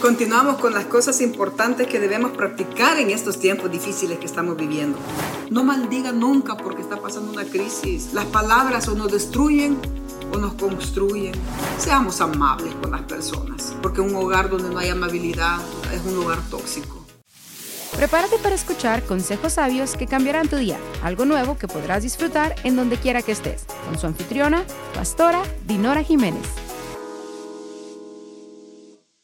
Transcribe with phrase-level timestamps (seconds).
[0.00, 4.96] Continuamos con las cosas importantes que debemos practicar en estos tiempos difíciles que estamos viviendo.
[5.50, 8.12] No maldiga nunca porque está pasando una crisis.
[8.12, 9.76] Las palabras o nos destruyen
[10.32, 11.34] o nos construyen.
[11.78, 15.58] Seamos amables con las personas, porque un hogar donde no hay amabilidad
[15.92, 16.98] es un hogar tóxico.
[17.96, 22.76] Prepárate para escuchar consejos sabios que cambiarán tu día, algo nuevo que podrás disfrutar en
[22.76, 24.62] donde quiera que estés, con su anfitriona,
[24.94, 26.67] pastora Dinora Jiménez.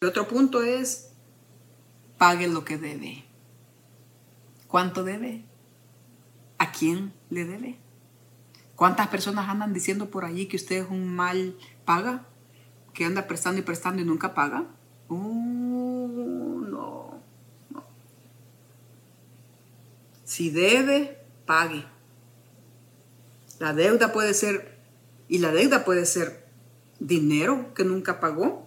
[0.04, 1.12] El otro punto es,
[2.18, 3.24] pague lo que debe.
[4.68, 5.46] ¿Cuánto debe?
[6.58, 7.78] ¿A quién le debe?
[8.76, 11.56] ¿Cuántas personas andan diciendo por allí que usted es un mal
[11.86, 12.26] paga?
[12.92, 14.66] ¿Que anda prestando y prestando y nunca paga?
[15.08, 17.18] Uh, no,
[17.70, 17.84] no.
[20.24, 21.82] Si debe, pague.
[23.58, 24.78] La deuda puede ser,
[25.28, 26.46] y la deuda puede ser
[27.00, 28.63] dinero que nunca pagó,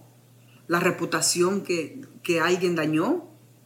[0.68, 2.02] la reputación que,
[2.42, 3.26] alguien dañó,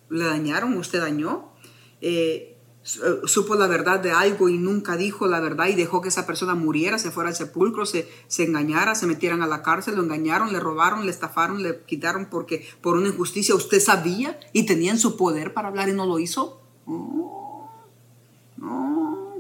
[0.09, 1.52] le dañaron, usted dañó,
[2.00, 6.25] eh, supo la verdad de algo y nunca dijo la verdad y dejó que esa
[6.25, 10.03] persona muriera, se fuera al sepulcro, se, se engañara, se metieran a la cárcel, lo
[10.03, 14.92] engañaron, le robaron, le estafaron, le quitaron porque por una injusticia usted sabía y tenía
[14.92, 16.62] en su poder para hablar y no lo hizo.
[16.88, 17.70] No,
[18.58, 19.36] no,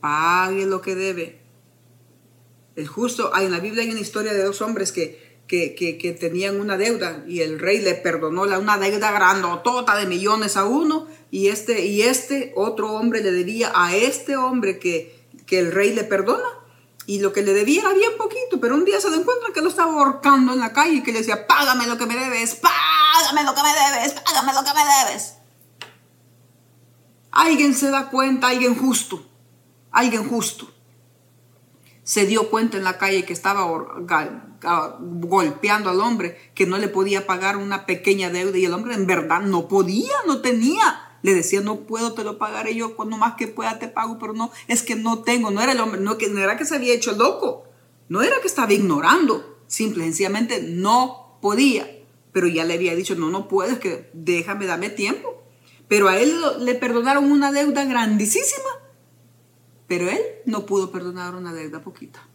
[0.00, 1.46] pague lo que debe.
[2.76, 6.76] El justo, en la Biblia hay una historia de dos hombres que que, tenían una
[6.76, 11.48] deuda y el rey le perdonó la, una deuda grandotota de millones a uno y
[11.48, 16.04] este, y este otro hombre le debía a este hombre que, que el rey le
[16.04, 16.48] perdona
[17.06, 19.60] y lo que le debía era bien poquito, pero un día se lo encuentra que
[19.60, 22.56] lo estaba ahorcando en la calle y que le decía, págame lo que me debes,
[22.56, 25.34] págame lo que me debes, págame lo que me debes.
[27.30, 29.24] Alguien se da cuenta, alguien justo,
[29.92, 30.75] alguien justo
[32.06, 33.66] se dio cuenta en la calle que estaba
[35.00, 39.08] golpeando al hombre, que no le podía pagar una pequeña deuda y el hombre en
[39.08, 41.18] verdad no podía, no tenía.
[41.22, 44.34] Le decía, no puedo, te lo pagaré yo, cuando más que pueda te pago, pero
[44.34, 46.76] no, es que no tengo, no era el hombre, no, que, no era que se
[46.76, 47.64] había hecho loco,
[48.08, 51.90] no era que estaba ignorando, simple sencillamente no podía,
[52.30, 55.42] pero ya le había dicho, no, no puedes, que déjame, dame tiempo.
[55.88, 58.75] Pero a él le perdonaron una deuda grandísima
[59.86, 62.26] pero él no pudo perdonar una deuda poquita.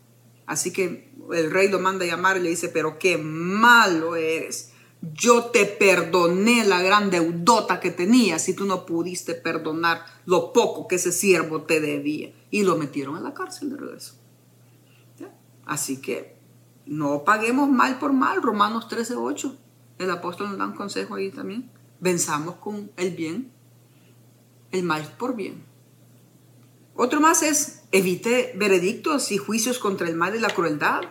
[0.45, 4.71] Así que el rey lo manda a llamar y le dice, pero qué malo eres.
[5.13, 10.87] Yo te perdoné la gran deudota que tenías y tú no pudiste perdonar lo poco
[10.87, 12.33] que ese siervo te debía.
[12.51, 14.15] Y lo metieron a la cárcel de regreso.
[15.65, 16.35] Así que
[16.85, 18.41] no paguemos mal por mal.
[18.41, 19.55] Romanos 13:8.
[19.99, 21.71] El apóstol nos da un consejo ahí también.
[21.99, 23.51] Venzamos con el bien,
[24.71, 25.63] el mal por bien.
[26.95, 31.01] Otro más es evite veredictos y juicios contra el mal y la crueldad.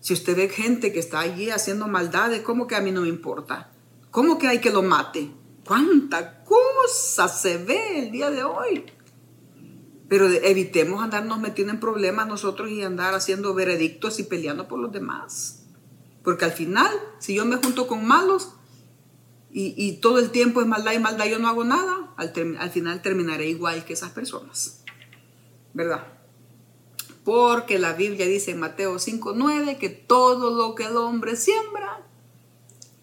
[0.00, 3.08] Si usted ve gente que está allí haciendo maldades, ¿cómo que a mí no me
[3.08, 3.72] importa?
[4.10, 5.30] ¿Cómo que hay que lo mate?
[5.64, 8.84] ¿Cuánta cosa se ve el día de hoy?
[10.08, 14.92] Pero evitemos andarnos metiendo en problemas nosotros y andar haciendo veredictos y peleando por los
[14.92, 15.62] demás.
[16.22, 18.54] Porque al final, si yo me junto con malos
[19.50, 23.02] y, todo el tiempo es maldad y maldad, yo no hago nada, al, al final
[23.02, 24.81] terminaré igual que esas personas.
[25.74, 26.06] ¿Verdad?
[27.24, 32.06] Porque la Biblia dice en Mateo 5.9 que todo lo que el hombre siembra,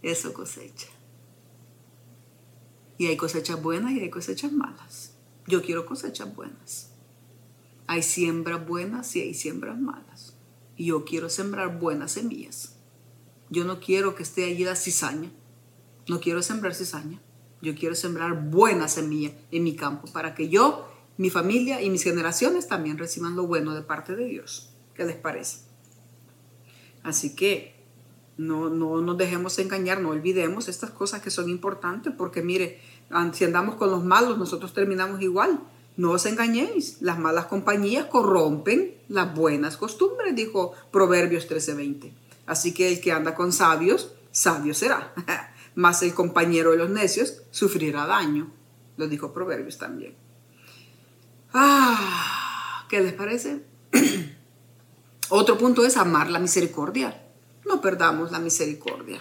[0.01, 0.87] eso cosecha.
[2.97, 5.13] Y hay cosechas buenas y hay cosechas malas.
[5.47, 6.91] Yo quiero cosechas buenas.
[7.87, 10.35] Hay siembras buenas y hay siembras malas.
[10.75, 12.75] Y yo quiero sembrar buenas semillas.
[13.49, 15.31] Yo no quiero que esté allí la cizaña.
[16.07, 17.21] No quiero sembrar cizaña.
[17.61, 20.87] Yo quiero sembrar buena semilla en mi campo para que yo
[21.19, 24.69] mi familia y mis generaciones también reciban lo bueno de parte de Dios.
[24.93, 25.57] ¿Qué les parece?
[27.03, 27.75] Así que
[28.37, 32.79] no, no nos dejemos engañar, no olvidemos estas cosas que son importantes, porque mire,
[33.33, 35.59] si andamos con los malos, nosotros terminamos igual.
[35.97, 42.13] No os engañéis, las malas compañías corrompen las buenas costumbres, dijo Proverbios 13:20.
[42.45, 45.13] Así que el que anda con sabios, sabio será.
[45.75, 48.53] Mas el compañero de los necios sufrirá daño,
[48.95, 50.28] lo dijo Proverbios también.
[51.53, 53.63] Ah, ¿qué les parece?
[55.29, 57.25] Otro punto es amar la misericordia.
[57.65, 59.19] No perdamos la misericordia.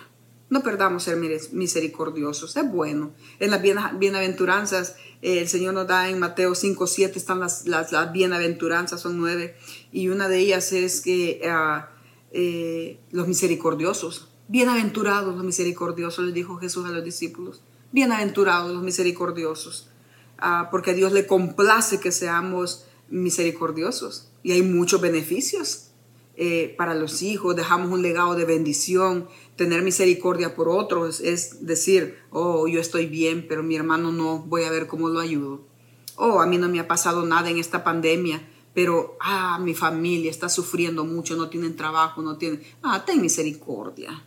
[0.51, 1.19] No perdamos ser
[1.53, 2.57] misericordiosos.
[2.57, 3.13] Es bueno.
[3.39, 3.61] En las
[3.99, 9.57] bienaventuranzas, el Señor nos da en Mateo 5, 7, están las, las, bienaventuranzas, son nueve.
[9.93, 11.91] Y una de ellas es que ah,
[12.33, 14.29] eh, los misericordiosos.
[14.49, 17.61] Bienaventurados los misericordiosos, les dijo Jesús a los discípulos.
[17.93, 19.91] Bienaventurados los misericordiosos.
[20.39, 25.89] Ah, porque a Dios le complace que seamos misericordiosos y hay muchos beneficios
[26.37, 29.27] eh, para los hijos, dejamos un legado de bendición,
[29.57, 34.63] tener misericordia por otros, es decir, oh, yo estoy bien, pero mi hermano no, voy
[34.63, 35.67] a ver cómo lo ayudo.
[36.15, 38.41] Oh, a mí no me ha pasado nada en esta pandemia,
[38.73, 44.25] pero, ah, mi familia está sufriendo mucho, no tienen trabajo, no tienen, ah, ten misericordia.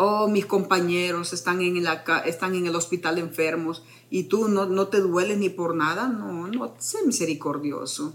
[0.00, 5.48] Oh, mis compañeros están en, el hospital enfermos y tú no, no te dueles ni
[5.48, 8.14] por nada, no, no, sé misericordioso.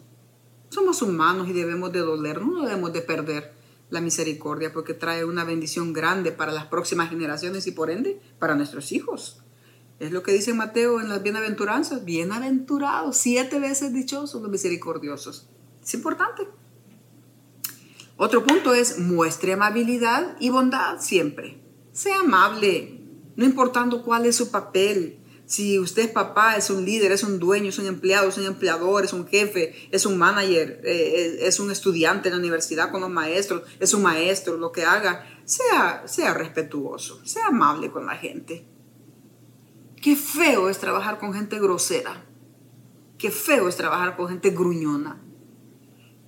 [0.70, 3.54] Somos humanos y debemos de doler, no debemos de perder
[3.90, 8.56] la misericordia porque trae una bendición grande para las próximas generaciones y por ende para
[8.56, 9.44] nuestros hijos.
[10.00, 15.50] Es lo que dice Mateo en las bienaventuranzas, bienaventurados, siete veces dichosos los misericordiosos.
[15.84, 16.48] Es importante.
[18.16, 21.63] Otro punto es muestre amabilidad y bondad siempre.
[21.94, 23.00] Sea amable,
[23.38, 27.38] no importando cuál es su papel, si usted es papá, es un líder, es un
[27.38, 31.60] dueño, es un empleado, es un empleador, es un jefe, es un manager, eh, es
[31.60, 36.08] un estudiante en la universidad con los maestros, es un maestro, lo que haga, sea,
[36.08, 38.66] sea respetuoso, sea amable con la gente.
[40.02, 42.26] Qué feo es trabajar con gente grosera.
[43.18, 45.22] Qué feo es trabajar con gente gruñona.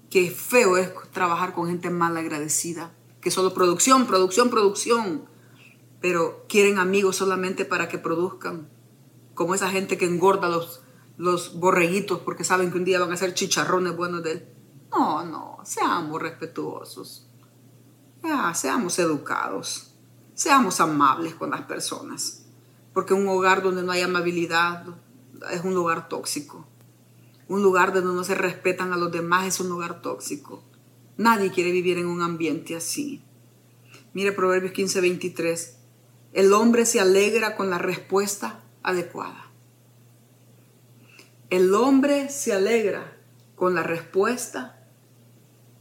[0.09, 2.94] Qué feo es trabajar con gente mal agradecida.
[3.21, 5.25] Que solo producción, producción, producción.
[6.07, 8.69] Pero quieren amigos solamente para que produzcan
[9.34, 10.84] como esa gente que engorda los,
[11.18, 14.48] los borreguitos porque saben que un día van a ser chicharrones buenos de él.
[14.92, 17.28] No, no, seamos respetuosos,
[18.54, 19.96] seamos educados,
[20.36, 22.46] seamos amables con las personas,
[22.94, 24.86] porque un hogar donde no hay amabilidad
[25.51, 26.68] es un lugar tóxico.
[27.48, 30.62] Un lugar donde no se respetan a los demás es un lugar tóxico.
[31.18, 33.24] Nadie quiere vivir en un ambiente así.
[34.13, 35.78] Mire Proverbios 15, 23.
[36.36, 39.52] El hombre se alegra con la respuesta adecuada.
[41.50, 43.16] El hombre se alegra
[43.56, 44.86] con la respuesta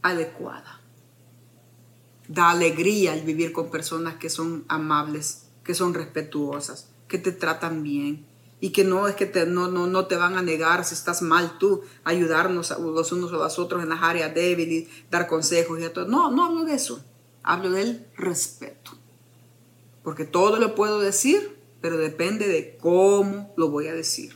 [0.01, 0.79] adecuada.
[2.29, 7.83] Da alegría al vivir con personas que son amables, que son respetuosas, que te tratan
[7.83, 8.25] bien
[8.61, 11.57] y que no es que no, no, no te van a negar si estás mal
[11.57, 16.07] tú, ayudarnos los unos a los otros en las áreas débiles, dar consejos y todo.
[16.07, 17.03] No, no hablo de eso.
[17.43, 18.97] Hablo del respeto.
[20.05, 21.55] Porque todo lo puedo decir
[21.85, 24.35] pero depende de cómo lo voy a decir.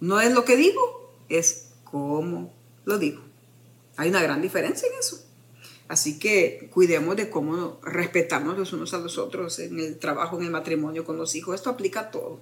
[0.00, 2.54] No es lo que digo, es cómo
[2.86, 3.20] lo digo.
[3.98, 5.22] Hay una gran diferencia en eso.
[5.88, 10.44] Así que cuidemos de cómo respetarnos los unos a los otros en el trabajo, en
[10.44, 11.54] el matrimonio, con los hijos.
[11.54, 12.40] Esto aplica a todo.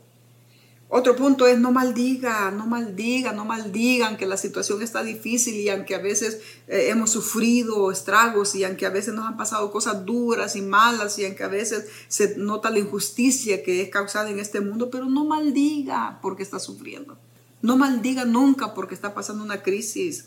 [0.88, 5.68] Otro punto es no maldiga, no maldiga, no maldigan que la situación está difícil y
[5.68, 10.04] aunque a veces eh, hemos sufrido estragos y aunque a veces nos han pasado cosas
[10.04, 14.38] duras y malas y aunque a veces se nota la injusticia que es causada en
[14.38, 17.18] este mundo, pero no maldiga porque está sufriendo.
[17.62, 20.26] No maldiga nunca porque está pasando una crisis.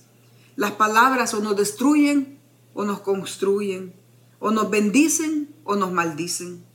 [0.58, 2.38] Las palabras o nos destruyen
[2.74, 3.94] o nos construyen,
[4.40, 6.69] o nos bendicen o nos maldicen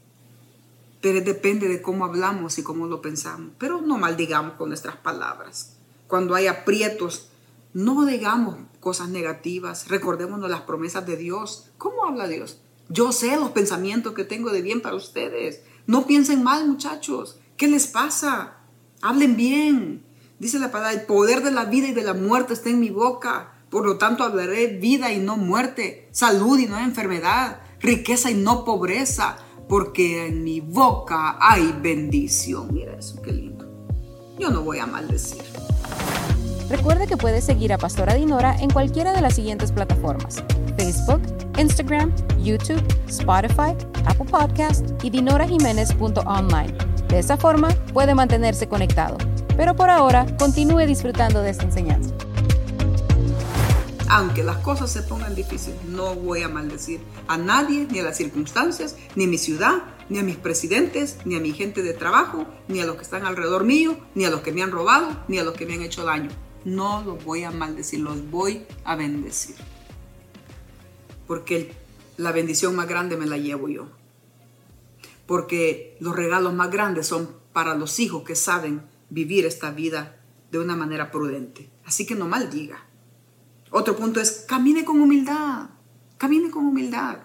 [1.04, 3.50] pero depende de cómo hablamos y cómo lo pensamos.
[3.58, 5.76] Pero no maldigamos con nuestras palabras.
[6.06, 7.28] Cuando hay aprietos,
[7.74, 9.88] no digamos cosas negativas.
[9.88, 11.66] Recordémonos las promesas de Dios.
[11.76, 12.58] ¿Cómo habla Dios?
[12.88, 15.60] Yo sé los pensamientos que tengo de bien para ustedes.
[15.86, 17.38] No piensen mal, muchachos.
[17.58, 18.60] ¿Qué les pasa?
[19.02, 20.06] Hablen bien.
[20.38, 22.88] Dice la palabra, el poder de la vida y de la muerte está en mi
[22.88, 23.52] boca.
[23.68, 28.64] Por lo tanto, hablaré vida y no muerte, salud y no enfermedad, riqueza y no
[28.64, 29.36] pobreza
[29.68, 32.68] porque en mi boca hay bendición.
[32.72, 33.66] Mira eso, qué lindo.
[34.38, 35.42] Yo no voy a maldecir.
[36.68, 40.42] Recuerda que puedes seguir a Pastora Dinora en cualquiera de las siguientes plataformas:
[40.76, 41.20] Facebook,
[41.58, 43.74] Instagram, YouTube, Spotify,
[44.06, 46.74] Apple Podcast y dinorajiménez.online.
[47.08, 49.18] De esa forma puede mantenerse conectado.
[49.56, 52.12] Pero por ahora, continúe disfrutando de esta enseñanza
[54.14, 58.16] aunque las cosas se pongan difíciles, no voy a maldecir a nadie, ni a las
[58.16, 62.46] circunstancias, ni a mi ciudad, ni a mis presidentes, ni a mi gente de trabajo,
[62.68, 65.40] ni a los que están alrededor mío, ni a los que me han robado, ni
[65.40, 66.30] a los que me han hecho daño.
[66.64, 69.56] No los voy a maldecir, los voy a bendecir.
[71.26, 71.72] Porque
[72.16, 73.88] la bendición más grande me la llevo yo.
[75.26, 80.20] Porque los regalos más grandes son para los hijos que saben vivir esta vida
[80.52, 81.68] de una manera prudente.
[81.84, 82.93] Así que no maldiga
[83.76, 85.68] otro punto es camine con humildad,
[86.16, 87.18] camine con humildad.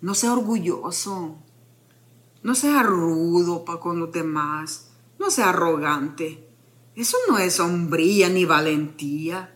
[0.00, 1.36] No sea orgulloso,
[2.44, 6.46] no sea rudo para con los demás, no sea arrogante.
[6.94, 9.52] Eso no es hombría ni valentía.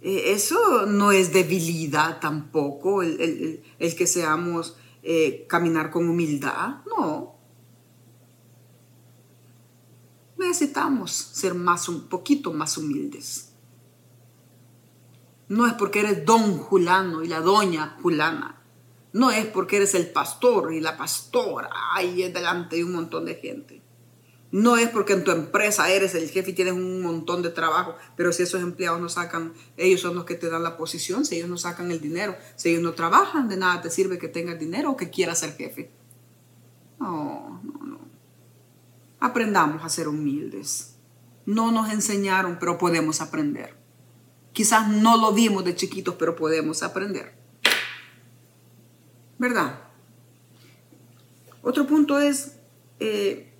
[0.00, 6.76] E, eso no es debilidad tampoco, el, que seamos eh, caminar con humildad.
[6.86, 7.34] No.
[10.38, 13.50] Necesitamos ser más un poquito más humildes
[15.48, 18.62] No es porque eres don Julano y la doña Julana.
[19.12, 23.36] No es porque eres el pastor y la pastora ahí delante de un montón de
[23.36, 23.82] gente.
[24.50, 27.96] No es porque en tu empresa eres el jefe y tienes un montón de trabajo,
[28.16, 31.34] pero si esos empleados no sacan, ellos son los que te dan la posición, si
[31.34, 34.58] ellos no sacan el dinero, si ellos no trabajan, de nada te sirve que tengas
[34.58, 35.90] dinero o que quieras ser jefe.
[37.00, 37.98] No, no, no.
[39.18, 40.94] Aprendamos a ser humildes.
[41.46, 43.83] No nos enseñaron, pero podemos aprender.
[44.54, 47.34] Quizás no lo vimos de chiquitos, pero podemos aprender.
[49.36, 49.80] ¿Verdad?
[51.60, 52.52] Otro punto es...
[53.00, 53.50] Eh,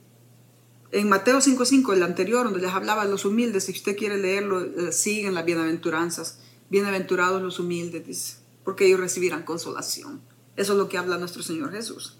[0.93, 4.61] en Mateo 5.5, el anterior, donde les hablaba de los humildes, si usted quiere leerlo,
[4.61, 6.39] eh, siguen las bienaventuranzas.
[6.71, 10.23] Bienaventurados los humildes, dice, porque ellos recibirán consolación.
[10.55, 12.17] Eso es lo que habla nuestro Señor Jesús.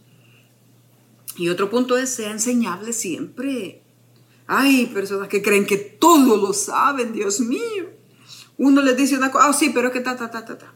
[1.37, 3.83] Y otro punto es, sea enseñable siempre.
[4.49, 7.95] Hay personas que creen que todo lo saben, Dios mío.
[8.59, 10.75] Uno les dice una cosa, oh sí, pero es que ta, ta, ta, ta, ta.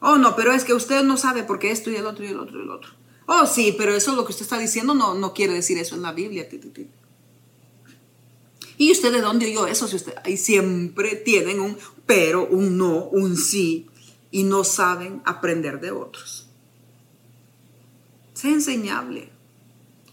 [0.00, 2.38] Oh no, pero es que usted no sabe porque esto y el otro y el
[2.38, 2.90] otro y el otro.
[3.26, 6.02] Oh sí, pero eso lo que usted está diciendo no, no quiere decir eso en
[6.02, 6.48] la Biblia.
[8.76, 9.86] ¿Y usted de dónde oyó eso?
[9.86, 11.76] Si usted, ahí siempre tienen un
[12.06, 13.88] pero, un no, un sí,
[14.30, 16.48] y no saben aprender de otros.
[18.32, 19.30] Sea enseñable.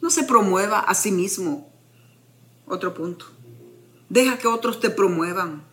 [0.02, 1.72] No se promueva a sí mismo.
[2.68, 3.26] Otro punto.
[4.10, 5.67] Deja que otros te promuevan.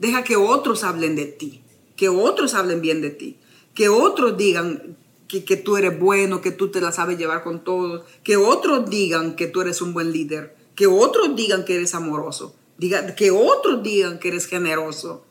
[0.00, 1.62] Deja que otros hablen de ti.
[1.94, 3.38] Que otros hablen bien de ti.
[3.74, 4.96] Que otros digan
[5.28, 8.02] que, que tú eres bueno, que tú te la sabes llevar con todos.
[8.24, 12.56] Que otros digan que tú eres un buen líder que otros digan que eres amoroso,
[12.78, 15.26] diga, que otros digan que eres generoso.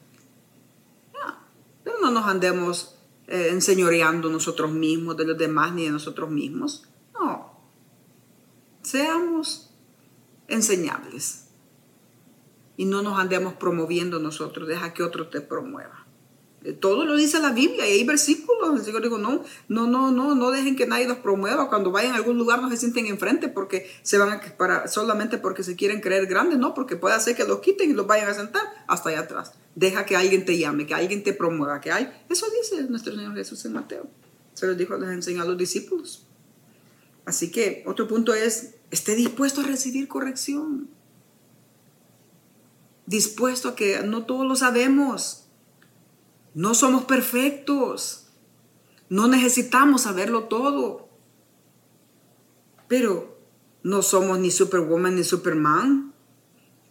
[1.84, 6.88] pero no nos andemos eh, enseñoreando nosotros mismos, de los demás, ni de nosotros mismos.
[7.16, 7.60] No.
[8.84, 9.72] Seamos
[10.48, 11.49] enseñables.
[12.80, 16.08] Y no nos andemos promoviendo nosotros, deja que otros te promuevan.
[16.64, 18.74] Eh, todo lo dice la Biblia y hay versículos.
[18.74, 21.68] El Señor dijo, no, no, no, no, no dejen que nadie los promueva.
[21.68, 25.38] Cuando vayan a algún lugar no se sienten enfrente porque se van a para, solamente
[25.38, 28.30] porque se quieren creer grandes, no, porque puede hacer que los quiten y los vayan
[28.30, 29.52] a sentar hasta allá atrás.
[29.76, 32.10] Deja que alguien te llame, que alguien te promueva, que hay.
[32.30, 34.08] Eso dice nuestro Señor Jesús en Mateo.
[34.54, 36.26] Se lo dijo, les enseñó a los discípulos.
[37.26, 40.98] Así que otro punto es, esté dispuesto a recibir corrección.
[43.10, 45.50] Dispuesto a que no todos lo sabemos
[46.54, 48.26] no somos perfectos.
[49.08, 51.10] No necesitamos saberlo todo.
[52.88, 53.40] Pero
[53.84, 56.14] no somos ni Superwoman ni Superman.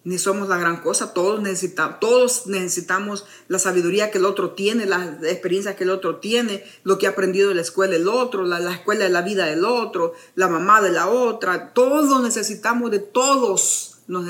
[0.04, 1.12] Ni somos la gran cosa.
[1.12, 6.16] Todos necesitamos, todos necesitamos la sabiduría que el otro tiene, la experiencia que el otro
[6.16, 9.22] tiene, lo que ha aprendido en la escuela el otro, la, la escuela de la
[9.22, 11.74] vida del otro, la mamá de la otra.
[11.74, 13.97] Todos necesitamos de todos.
[14.08, 14.24] Nos,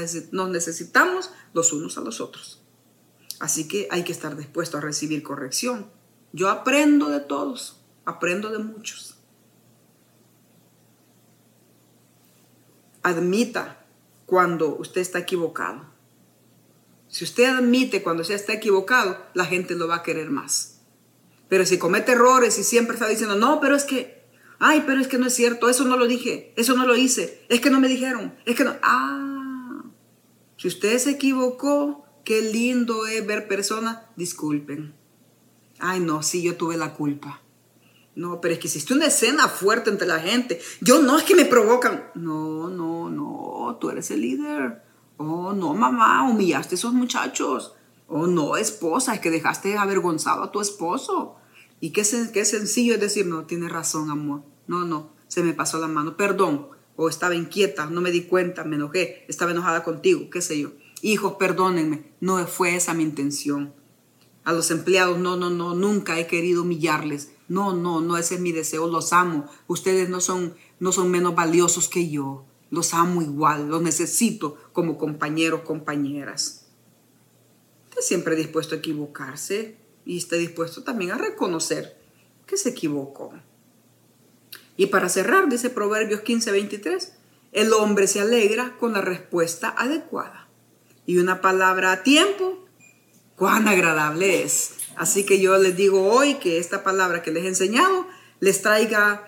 [0.50, 2.60] necesitamos los unos a los otros.
[3.40, 5.90] Así que hay que estar dispuesto a recibir corrección.
[6.32, 9.14] Yo aprendo de todos, aprendo de muchos.
[13.02, 13.86] Admita
[14.26, 15.86] cuando usted está equivocado.
[17.08, 20.80] Si usted admite cuando usted está equivocado, la gente lo va a querer más.
[21.48, 24.26] Pero si comete errores y siempre está diciendo, no, pero es que,
[24.58, 27.46] ay, pero es que no es cierto, eso no lo dije, eso no lo hice,
[27.48, 29.37] es que no me dijeron, es que no, ah,
[30.58, 34.94] si usted se equivocó, Qué lindo es ver personas, disculpen.
[35.78, 37.40] Ay, no, sí, yo tuve la culpa.
[38.14, 40.60] No, pero es que hiciste una escena fuerte entre la gente.
[40.82, 42.10] Yo no es que me provocan.
[42.14, 44.82] No, no, no, tú eres el líder.
[45.16, 47.72] Oh, no, mamá, humillaste a esos muchachos.
[48.08, 51.36] Oh, no, esposa, es que dejaste avergonzado a tu esposo.
[51.80, 52.02] Y qué,
[52.34, 54.42] qué sencillo es decir, no, tienes razón, amor.
[54.66, 56.18] No, no, se me pasó la mano.
[56.18, 56.68] Perdón.
[57.00, 60.72] O estaba inquieta, no me di cuenta, me enojé, estaba enojada contigo, qué sé yo.
[61.00, 63.72] Hijos, perdónenme, no fue esa mi intención.
[64.42, 67.30] A los empleados, no, no, no, nunca he querido humillarles.
[67.46, 69.48] No, no, no, ese es mi deseo, los amo.
[69.68, 72.44] Ustedes no son, no son menos valiosos que yo.
[72.68, 76.66] Los amo igual, los necesito como compañeros, compañeras.
[77.90, 81.96] Esté siempre dispuesto a equivocarse y esté dispuesto también a reconocer
[82.44, 83.34] que se equivocó.
[84.78, 87.12] Y para cerrar, dice Proverbios 15, 23,
[87.50, 90.48] el hombre se alegra con la respuesta adecuada
[91.04, 92.64] y una palabra a tiempo,
[93.34, 94.74] cuán agradable es.
[94.94, 98.06] Así que yo les digo hoy que esta palabra que les he enseñado
[98.38, 99.26] les traiga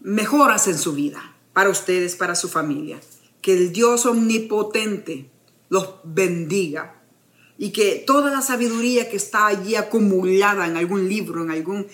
[0.00, 2.98] mejoras en su vida, para ustedes, para su familia.
[3.42, 5.30] Que el Dios omnipotente
[5.68, 7.02] los bendiga
[7.58, 11.86] y que toda la sabiduría que está allí acumulada en algún libro, en algún,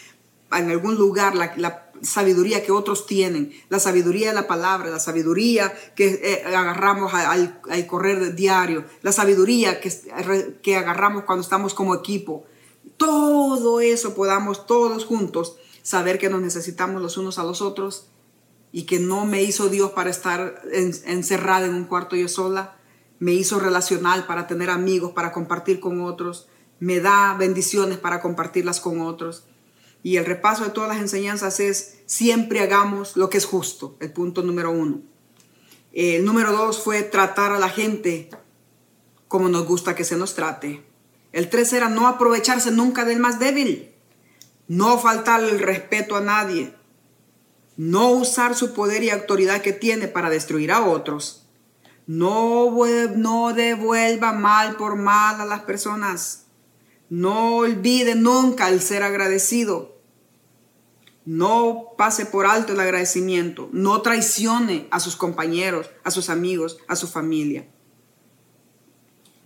[0.53, 5.73] en algún lugar, la sabiduría que otros tienen, la sabiduría de la palabra, la sabiduría
[5.95, 9.91] que eh, agarramos al, correr diario, la sabiduría que,
[10.63, 12.45] que agarramos cuando estamos como equipo,
[12.97, 18.09] todo eso podamos todos juntos saber que nos necesitamos los unos a los otros
[18.73, 22.77] y que no me hizo Dios para estar encerrada en un cuarto yo sola,
[23.19, 26.49] me hizo relacional para tener amigos, para compartir con otros,
[26.81, 29.45] me da bendiciones para compartirlas con otros.
[30.03, 34.13] Y el repaso de todas las enseñanzas es siempre hagamos lo que es justo, el
[34.13, 35.01] punto número uno.
[35.93, 38.31] El número dos fue tratar a la gente
[39.29, 40.85] como nos gusta que se nos trate.
[41.33, 43.95] El tres era no aprovecharse nunca del más débil,
[44.69, 46.75] no faltarle el respeto a nadie,
[47.77, 51.47] no usar su poder y autoridad que tiene para destruir a otros,
[52.07, 52.71] no,
[53.17, 56.45] no devuelva mal por mal a las personas,
[57.09, 59.92] no olvide nunca el ser agradecido,
[61.25, 66.97] no pase por alto el agradecimiento, no traicione a sus compañeros, a sus amigos, a
[66.97, 67.67] su familia.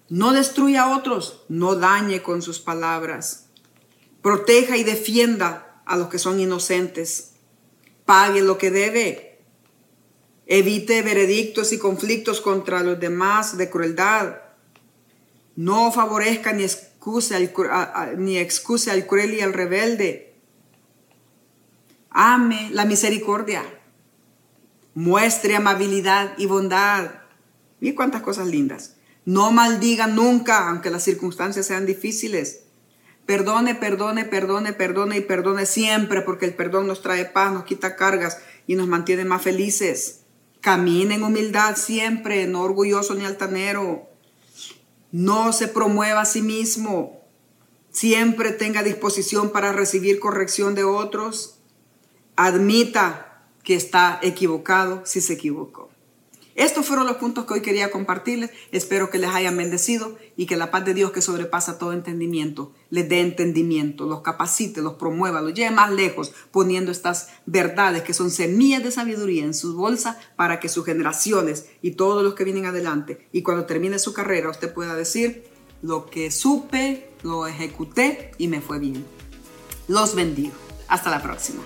[0.08, 3.46] No destruya a otros, no dañe con sus palabras.
[4.22, 7.32] Proteja y defienda a los que son inocentes.
[8.04, 9.40] Pague lo que debe.
[10.46, 14.36] Evite veredictos y conflictos contra los demás de crueldad.
[15.56, 17.52] No favorezca ni excuse al,
[18.16, 20.35] ni excuse al cruel y al rebelde.
[22.18, 23.62] Ame la misericordia.
[24.94, 27.10] Muestre amabilidad y bondad.
[27.78, 28.96] Y cuántas cosas lindas.
[29.26, 32.62] No maldiga nunca, aunque las circunstancias sean difíciles.
[33.26, 37.96] Perdone, perdone, perdone, perdone y perdone siempre, porque el perdón nos trae paz, nos quita
[37.96, 40.20] cargas y nos mantiene más felices.
[40.62, 44.08] Camine en humildad siempre, no orgulloso ni altanero.
[45.12, 47.20] No se promueva a sí mismo.
[47.90, 51.55] Siempre tenga disposición para recibir corrección de otros.
[52.36, 55.90] Admita que está equivocado si se equivocó.
[56.56, 58.50] Estos fueron los puntos que hoy quería compartirles.
[58.72, 62.72] Espero que les hayan bendecido y que la paz de Dios que sobrepasa todo entendimiento
[62.88, 68.14] les dé entendimiento, los capacite, los promueva, los lleve más lejos, poniendo estas verdades que
[68.14, 72.44] son semillas de sabiduría en sus bolsas para que sus generaciones y todos los que
[72.44, 75.44] vienen adelante y cuando termine su carrera usted pueda decir,
[75.82, 79.04] lo que supe, lo ejecuté y me fue bien.
[79.88, 80.54] Los bendigo.
[80.88, 81.62] Hasta la próxima.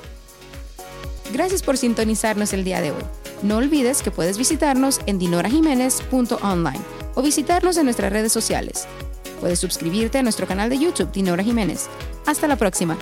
[1.32, 3.02] Gracias por sintonizarnos el día de hoy.
[3.42, 6.80] No olvides que puedes visitarnos en dinorajiménez.online
[7.14, 8.86] o visitarnos en nuestras redes sociales.
[9.40, 11.88] Puedes suscribirte a nuestro canal de YouTube Dinora Jiménez.
[12.26, 12.98] Hasta la próxima.